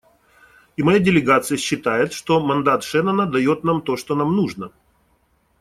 [0.77, 4.71] И моя делегация считает, что мандат Шеннона дает нам то, что нам нужно.